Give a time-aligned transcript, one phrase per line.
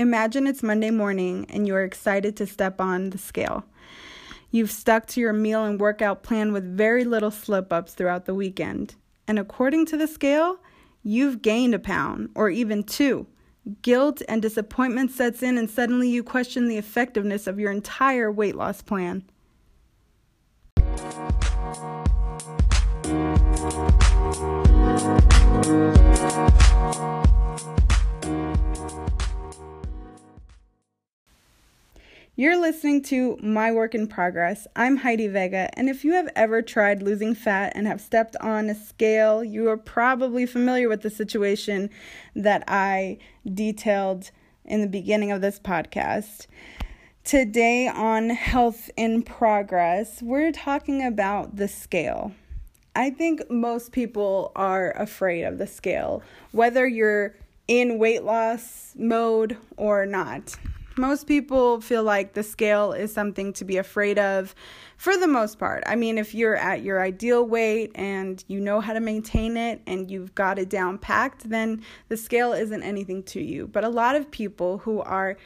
[0.00, 3.66] Imagine it's Monday morning and you are excited to step on the scale.
[4.50, 8.34] You've stuck to your meal and workout plan with very little slip ups throughout the
[8.34, 8.94] weekend.
[9.28, 10.56] And according to the scale,
[11.02, 13.26] you've gained a pound or even two.
[13.82, 18.56] Guilt and disappointment sets in, and suddenly you question the effectiveness of your entire weight
[18.56, 19.22] loss plan.
[32.40, 34.66] You're listening to My Work in Progress.
[34.74, 38.70] I'm Heidi Vega, and if you have ever tried losing fat and have stepped on
[38.70, 41.90] a scale, you are probably familiar with the situation
[42.34, 44.30] that I detailed
[44.64, 46.46] in the beginning of this podcast.
[47.24, 52.32] Today on Health in Progress, we're talking about the scale.
[52.96, 56.22] I think most people are afraid of the scale,
[56.52, 57.34] whether you're
[57.68, 60.56] in weight loss mode or not
[61.00, 64.54] most people feel like the scale is something to be afraid of
[64.96, 65.82] for the most part.
[65.86, 69.80] I mean, if you're at your ideal weight and you know how to maintain it
[69.86, 73.66] and you've got it down packed, then the scale isn't anything to you.
[73.66, 75.36] But a lot of people who are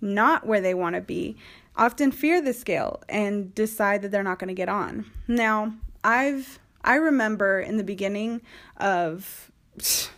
[0.00, 1.36] not where they want to be
[1.76, 5.10] often fear the scale and decide that they're not going to get on.
[5.26, 8.42] Now, I've I remember in the beginning
[8.76, 9.50] of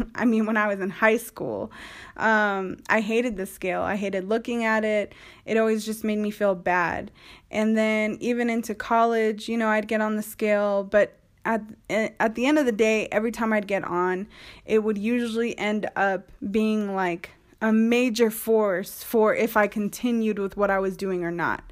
[0.14, 1.70] I mean, when I was in high school,
[2.16, 3.82] um, I hated the scale.
[3.82, 5.14] I hated looking at it.
[5.44, 7.10] It always just made me feel bad.
[7.50, 12.34] And then even into college, you know, I'd get on the scale, but at at
[12.34, 14.28] the end of the day, every time I'd get on,
[14.64, 20.56] it would usually end up being like a major force for if I continued with
[20.56, 21.62] what I was doing or not.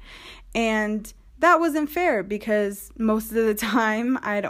[0.53, 4.45] And that wasn't fair because most of the time I'd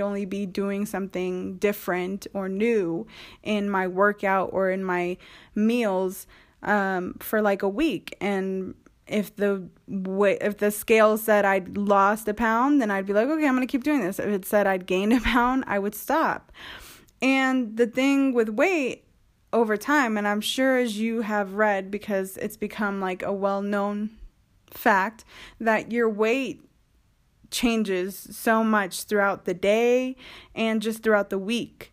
[0.00, 3.06] only be doing something different or new
[3.42, 5.16] in my workout or in my
[5.54, 6.26] meals
[6.62, 8.16] um, for like a week.
[8.20, 8.74] And
[9.06, 13.46] if the if the scale said I'd lost a pound then I'd be like okay
[13.46, 14.18] I'm going to keep doing this.
[14.18, 16.52] If it said I'd gained a pound I would stop.
[17.20, 19.04] And the thing with weight
[19.52, 24.10] over time and I'm sure as you have read because it's become like a well-known
[24.72, 25.24] fact
[25.60, 26.62] that your weight
[27.52, 30.16] changes so much throughout the day
[30.54, 31.92] and just throughout the week.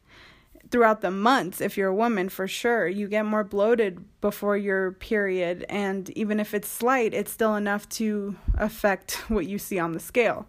[0.71, 4.91] Throughout the months, if you're a woman, for sure, you get more bloated before your
[4.91, 9.93] period, and even if it's slight, it's still enough to affect what you see on
[9.93, 10.45] the scale.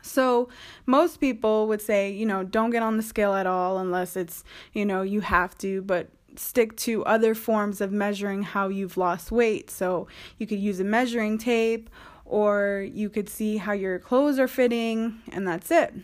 [0.00, 0.48] So,
[0.86, 4.44] most people would say, you know, don't get on the scale at all unless it's,
[4.72, 6.08] you know, you have to, but
[6.38, 9.70] stick to other forms of measuring how you've lost weight.
[9.70, 10.08] So
[10.38, 11.90] you could use a measuring tape
[12.24, 15.94] or you could see how your clothes are fitting, and that's it.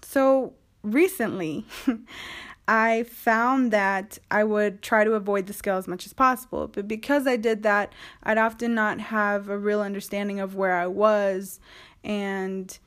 [0.00, 1.66] So recently,
[2.68, 6.68] I found that I would try to avoid the scale as much as possible.
[6.68, 7.92] But because I did that,
[8.22, 11.60] I'd often not have a real understanding of where I was.
[12.04, 12.78] And,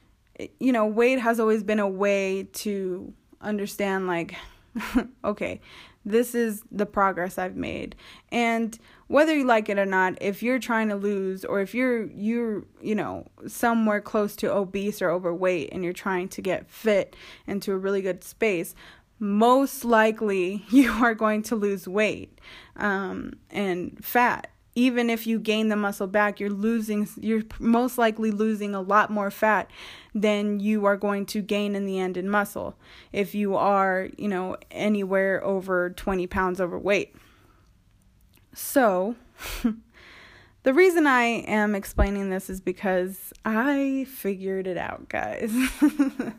[0.59, 4.35] you know, weight has always been a way to understand, like,
[5.23, 5.61] okay,
[6.05, 7.95] this is the progress I've made.
[8.31, 8.77] And
[9.07, 12.63] whether you like it or not, if you're trying to lose or if you're you're,
[12.81, 17.15] you know, somewhere close to obese or overweight and you're trying to get fit
[17.47, 18.75] into a really good space,
[19.19, 22.39] most likely you are going to lose weight
[22.75, 28.31] um, and fat even if you gain the muscle back, you're losing, you're most likely
[28.31, 29.69] losing a lot more fat
[30.15, 32.75] than you are going to gain in the end in muscle
[33.11, 37.15] if you are, you know, anywhere over 20 pounds overweight.
[38.55, 39.15] So,
[40.63, 45.53] the reason I am explaining this is because I figured it out, guys.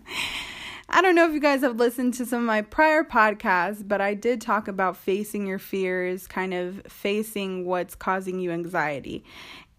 [0.89, 4.01] I don't know if you guys have listened to some of my prior podcasts, but
[4.01, 9.25] I did talk about facing your fears, kind of facing what's causing you anxiety.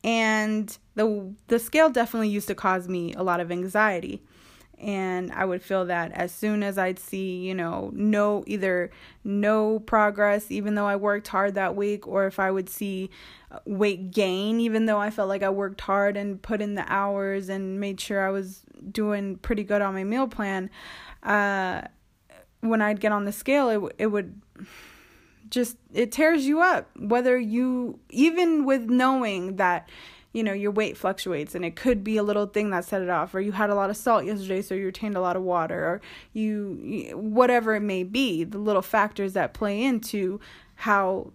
[0.04, 4.24] And the the scale definitely used to cause me a lot of anxiety.
[4.80, 8.92] And I would feel that as soon as I'd see, you know, no either
[9.24, 13.10] no progress even though I worked hard that week or if I would see
[13.66, 17.48] weight gain even though I felt like I worked hard and put in the hours
[17.48, 20.70] and made sure I was doing pretty good on my meal plan,
[21.24, 21.82] uh,
[22.62, 24.42] when I'd get on the scale, it it would
[25.50, 26.90] just it tears you up.
[26.98, 29.90] Whether you even with knowing that
[30.36, 33.10] you know your weight fluctuates and it could be a little thing that set it
[33.10, 35.42] off or you had a lot of salt yesterday so you retained a lot of
[35.42, 36.02] water or
[36.34, 40.38] you whatever it may be the little factors that play into
[40.76, 41.32] how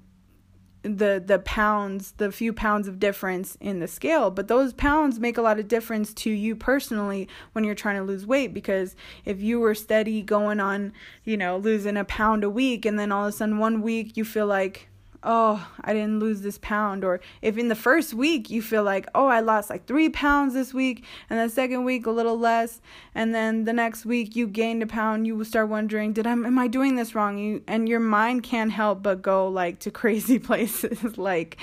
[0.83, 4.31] the the pounds the few pounds of difference in the scale.
[4.31, 8.03] But those pounds make a lot of difference to you personally when you're trying to
[8.03, 10.95] lose weight because if you were steady going on
[11.25, 14.17] you know losing a pound a week and then all of a sudden one week
[14.17, 14.89] you feel like
[15.23, 17.05] oh, I didn't lose this pound.
[17.05, 20.55] Or if in the first week you feel like, oh, I lost like three pounds
[20.55, 22.81] this week, and the second week a little less,
[23.15, 26.33] and then the next week you gained a pound, you will start wondering, did I
[26.33, 27.39] am I doing this wrong?
[27.39, 31.57] You and your mind can't help but go like to crazy places like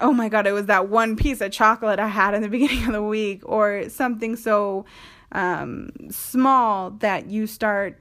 [0.00, 2.86] oh my god, it was that one piece of chocolate I had in the beginning
[2.86, 4.84] of the week, or something so
[5.32, 8.00] um, small that you start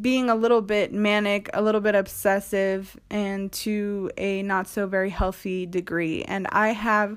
[0.00, 5.10] being a little bit manic, a little bit obsessive, and to a not so very
[5.10, 6.22] healthy degree.
[6.24, 7.16] And I have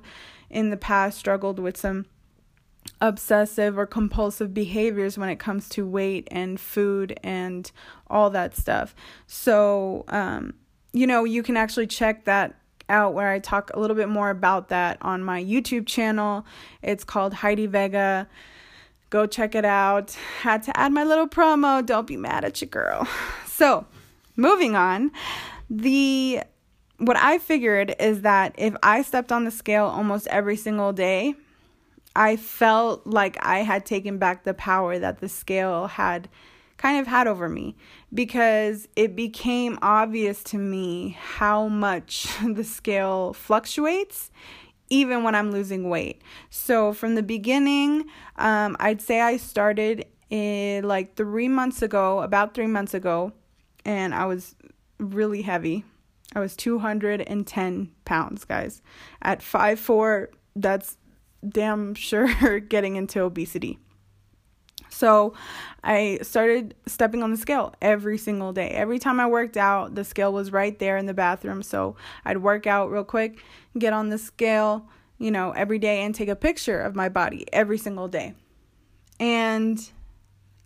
[0.49, 2.05] in the past struggled with some
[2.99, 7.71] obsessive or compulsive behaviors when it comes to weight and food and
[8.07, 8.95] all that stuff.
[9.27, 10.53] So, um,
[10.93, 12.55] you know, you can actually check that
[12.89, 16.45] out where I talk a little bit more about that on my YouTube channel.
[16.81, 18.27] It's called Heidi Vega.
[19.11, 20.11] Go check it out.
[20.39, 21.85] Had to add my little promo.
[21.85, 23.07] Don't be mad at your girl.
[23.45, 23.85] So,
[24.35, 25.11] moving on.
[25.69, 26.41] The
[26.97, 31.35] what I figured is that if I stepped on the scale almost every single day,
[32.15, 36.27] I felt like I had taken back the power that the scale had
[36.77, 37.75] kind of had over me
[38.11, 44.31] because it became obvious to me how much the scale fluctuates
[44.91, 46.21] even when I'm losing weight.
[46.51, 48.05] So from the beginning,
[48.35, 53.31] um, I'd say I started in like three months ago, about three months ago,
[53.85, 54.55] and I was
[54.99, 55.85] really heavy.
[56.35, 58.81] I was 210 pounds, guys.
[59.21, 60.97] At five four, that's
[61.47, 63.79] damn sure getting into obesity.
[64.91, 65.33] So
[65.83, 68.69] I started stepping on the scale every single day.
[68.69, 71.63] Every time I worked out, the scale was right there in the bathroom.
[71.63, 71.95] So
[72.25, 73.39] I'd work out real quick,
[73.77, 77.45] get on the scale, you know, every day and take a picture of my body
[77.51, 78.35] every single day.
[79.19, 79.79] And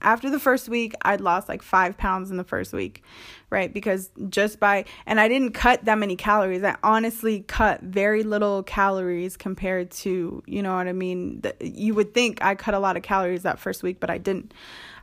[0.06, 3.04] after the first week, I'd lost like five pounds in the first week,
[3.50, 3.74] right?
[3.74, 6.64] Because just by, and I didn't cut that many calories.
[6.64, 11.42] I honestly cut very little calories compared to, you know what I mean?
[11.60, 14.54] You would think I cut a lot of calories that first week, but I didn't.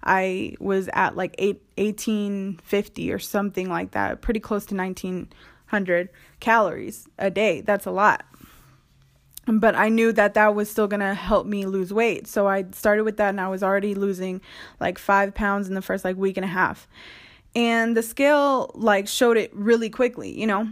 [0.04, 6.08] I was at like eight, 1850 or something like that, pretty close to 1900
[6.38, 7.60] calories a day.
[7.60, 8.24] That's a lot
[9.46, 12.26] but I knew that that was still going to help me lose weight.
[12.26, 14.40] So I started with that and I was already losing
[14.80, 16.86] like 5 pounds in the first like week and a half.
[17.54, 20.68] And the scale like showed it really quickly, you know.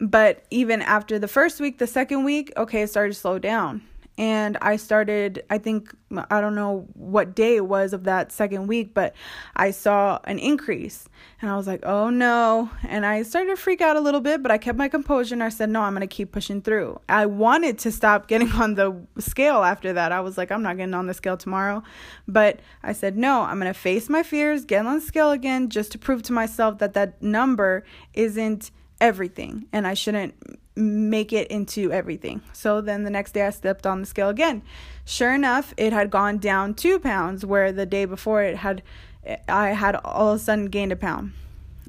[0.00, 3.82] But even after the first week, the second week, okay, it started to slow down
[4.16, 5.92] and I started, I think,
[6.30, 9.12] I don't know what day it was of that second week, but
[9.56, 11.08] I saw an increase
[11.42, 12.70] and I was like, oh no.
[12.84, 15.42] And I started to freak out a little bit, but I kept my composure and
[15.42, 17.00] I said, no, I'm going to keep pushing through.
[17.08, 20.12] I wanted to stop getting on the scale after that.
[20.12, 21.82] I was like, I'm not getting on the scale tomorrow.
[22.28, 25.70] But I said, no, I'm going to face my fears, get on the scale again,
[25.70, 28.70] just to prove to myself that that number isn't
[29.00, 30.34] everything and I shouldn't
[30.76, 32.42] make it into everything.
[32.52, 34.62] So then the next day I stepped on the scale again.
[35.04, 38.82] Sure enough, it had gone down two pounds where the day before it had
[39.48, 41.32] I had all of a sudden gained a pound.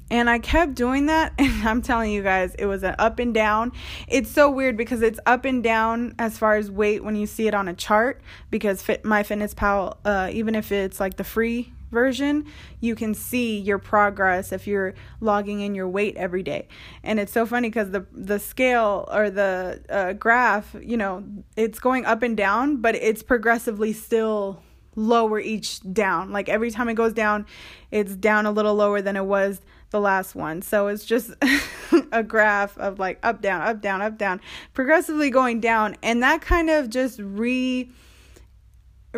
[0.08, 3.34] And I kept doing that, and I'm telling you guys, it was an up and
[3.34, 3.72] down.
[4.06, 7.48] It's so weird because it's up and down as far as weight when you see
[7.48, 8.20] it on a chart.
[8.50, 12.46] Because Fit, MyFitnessPal, uh, even if it's like the free version,
[12.80, 16.68] you can see your progress if you're logging in your weight every day.
[17.02, 21.24] And it's so funny because the the scale or the uh, graph, you know,
[21.56, 24.62] it's going up and down, but it's progressively still
[24.96, 26.32] lower each down.
[26.32, 27.46] Like every time it goes down,
[27.90, 29.60] it's down a little lower than it was
[29.90, 30.62] the last one.
[30.62, 31.30] So it's just
[32.12, 34.40] a graph of like up down, up down, up down,
[34.74, 37.90] progressively going down, and that kind of just re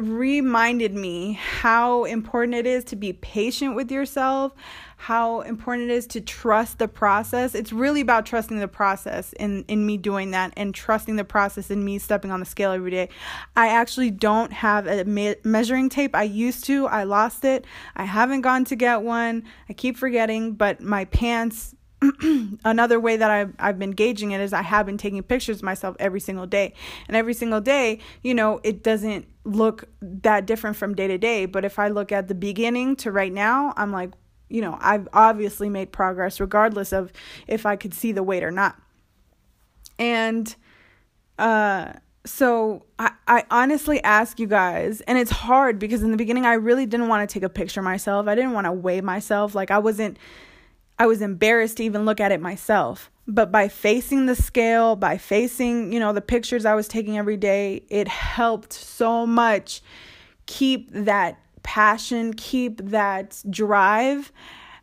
[0.02, 4.52] reminded me how important it is to be patient with yourself,
[4.96, 7.54] how important it is to trust the process.
[7.54, 11.70] It's really about trusting the process in, in me doing that and trusting the process
[11.70, 13.08] in me stepping on the scale every day.
[13.56, 16.14] I actually don't have a me- measuring tape.
[16.14, 17.64] I used to, I lost it.
[17.96, 19.44] I haven't gone to get one.
[19.68, 21.74] I keep forgetting, but my pants
[22.64, 25.62] another way that I've, I've been gauging it is I have been taking pictures of
[25.62, 26.74] myself every single day.
[27.08, 31.46] And every single day, you know, it doesn't look that different from day to day.
[31.46, 34.10] But if I look at the beginning to right now, I'm like,
[34.48, 37.12] you know, I've obviously made progress regardless of
[37.46, 38.80] if I could see the weight or not.
[39.98, 40.54] And
[41.38, 41.92] uh,
[42.24, 46.54] so I, I honestly ask you guys, and it's hard because in the beginning I
[46.54, 48.28] really didn't want to take a picture myself.
[48.28, 49.54] I didn't want to weigh myself.
[49.54, 50.18] Like I wasn't
[50.98, 53.10] I was embarrassed to even look at it myself.
[53.26, 57.36] But by facing the scale, by facing, you know, the pictures I was taking every
[57.36, 59.82] day, it helped so much
[60.46, 64.32] keep that passion, keep that drive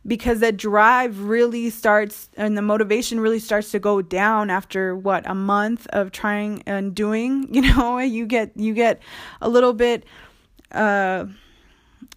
[0.06, 5.28] because the drive really starts and the motivation really starts to go down after what
[5.28, 9.00] a month of trying and doing you know you get you get
[9.40, 10.04] a little bit
[10.72, 11.24] uh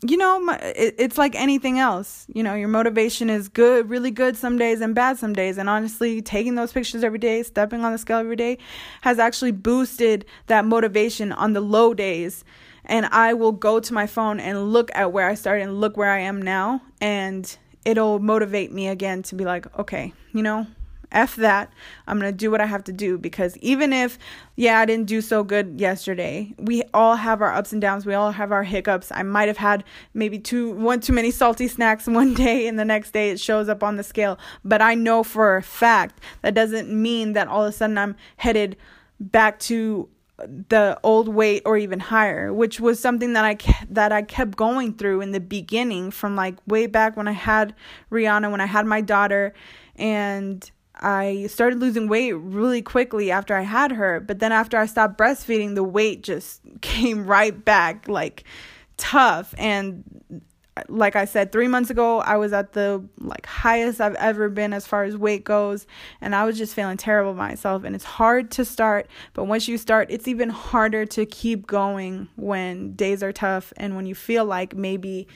[0.02, 2.26] you know it it's like anything else.
[2.34, 5.58] You know your motivation is good really good some days and bad some days.
[5.58, 8.58] And honestly taking those pictures every day stepping on the scale every day
[9.02, 12.44] has actually boosted that motivation on the low days.
[12.86, 15.98] And i will go to my phone and look at where i started and look
[15.98, 16.82] where i am now.
[17.02, 20.68] And it'll motivate me again to be like, okay, you know,
[21.12, 21.72] F that.
[22.08, 24.20] I'm going to do what I have to do because even if,
[24.56, 28.06] yeah, I didn't do so good yesterday, we all have our ups and downs.
[28.06, 29.12] We all have our hiccups.
[29.12, 32.86] I might have had maybe two, one too many salty snacks one day and the
[32.86, 34.38] next day it shows up on the scale.
[34.64, 38.16] But I know for a fact that doesn't mean that all of a sudden I'm
[38.38, 38.78] headed
[39.20, 40.10] back to
[40.70, 43.58] the old weight or even higher which was something that I
[43.90, 47.76] that I kept going through in the beginning from like way back when I had
[48.10, 49.54] Rihanna when I had my daughter
[49.98, 54.86] and I started losing weight really quickly after I had her but then after I
[54.86, 58.44] stopped breastfeeding the weight just came right back like
[58.98, 60.04] tough and
[60.88, 64.74] like I said, three months ago, I was at the like highest I've ever been
[64.74, 65.86] as far as weight goes,
[66.22, 67.84] and I was just feeling terrible myself.
[67.84, 72.30] And it's hard to start, but once you start, it's even harder to keep going
[72.36, 75.28] when days are tough and when you feel like maybe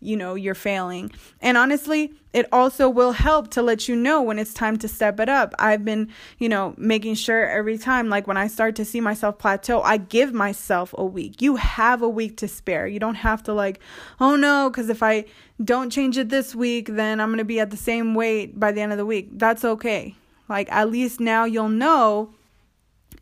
[0.00, 1.10] you know you're failing.
[1.40, 5.18] And honestly it also will help to let you know when it's time to step
[5.18, 5.52] it up.
[5.58, 9.38] I've been you know making sure every time like when i start to see myself
[9.38, 11.42] plateau i give myself a week.
[11.42, 12.86] You have a week to spare.
[12.86, 13.80] You don't have to like
[14.20, 15.24] oh no because if i
[15.62, 18.72] don't change it this week then i'm going to be at the same weight by
[18.72, 19.30] the end of the week.
[19.32, 20.14] That's okay.
[20.48, 22.34] Like at least now you'll know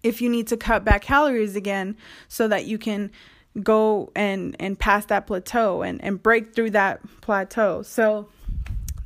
[0.02, 1.96] if you need to cut back calories again
[2.28, 3.10] so that you can
[3.62, 8.28] go and and pass that plateau and and break through that plateau so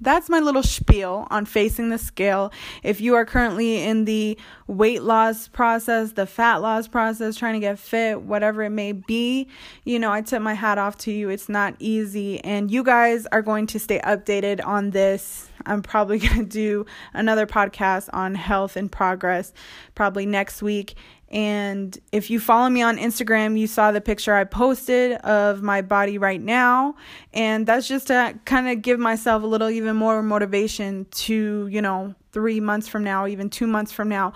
[0.02, 2.52] that's my little spiel on facing the scale.
[2.82, 7.60] If you are currently in the weight loss process, the fat loss process, trying to
[7.60, 9.46] get fit, whatever it may be,
[9.84, 11.28] you know, I tip my hat off to you.
[11.28, 12.42] It's not easy.
[12.42, 15.48] And you guys are going to stay updated on this.
[15.66, 19.52] I'm probably going to do another podcast on health and progress
[19.94, 20.96] probably next week.
[21.32, 25.80] And if you follow me on Instagram, you saw the picture I posted of my
[25.80, 26.94] body right now.
[27.32, 31.80] And that's just to kind of give myself a little even more motivation to, you
[31.80, 34.34] know, three months from now, even two months from now,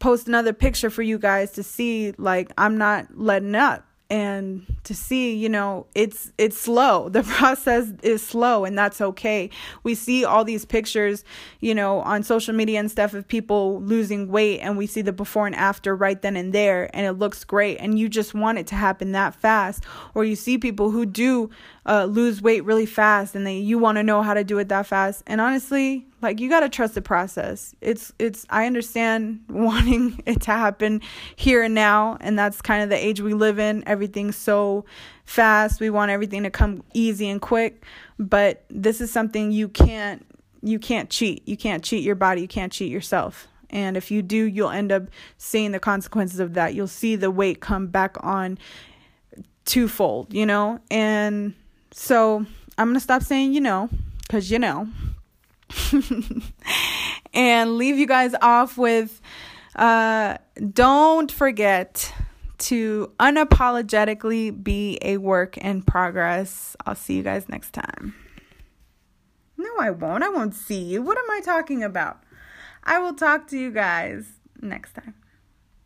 [0.00, 4.94] post another picture for you guys to see like I'm not letting up and to
[4.94, 7.08] see you know it's it's slow.
[7.22, 9.50] The process is slow and that's okay.
[9.82, 11.24] We see all these pictures
[11.60, 15.12] you know on social media and stuff of people losing weight and we see the
[15.12, 18.58] before and after right then and there and it looks great and you just want
[18.58, 19.84] it to happen that fast.
[20.14, 21.50] Or you see people who do
[21.86, 24.68] uh, lose weight really fast and they you want to know how to do it
[24.68, 25.22] that fast.
[25.26, 27.74] And honestly like you got to trust the process.
[27.80, 31.02] It's it's i understand wanting it to happen
[31.36, 33.86] here and now and that's kind of the age we live in.
[33.86, 34.36] Everything's
[35.24, 35.80] fast.
[35.80, 37.84] We want everything to come easy and quick.
[38.18, 40.26] But this is something you can't
[40.62, 41.46] you can't cheat.
[41.46, 42.40] You can't cheat your body.
[42.40, 43.48] You can't cheat yourself.
[43.70, 45.04] And if you do you'll end up
[45.38, 46.74] seeing the consequences of that.
[46.74, 48.58] You'll see the weight come back on
[49.64, 50.80] twofold you know?
[50.90, 51.54] And
[51.92, 52.46] so
[52.78, 53.88] I'm going to stop saying you know,
[54.22, 54.88] because you know.
[57.34, 59.20] and leave you guys off with
[59.76, 60.36] uh,
[60.72, 62.12] don't forget
[62.62, 66.76] to unapologetically be a work in progress.
[66.86, 68.14] I'll see you guys next time.
[69.56, 70.24] No, I won't.
[70.24, 71.02] I won't see you.
[71.02, 72.22] What am I talking about?
[72.84, 74.26] I will talk to you guys
[74.60, 75.14] next time.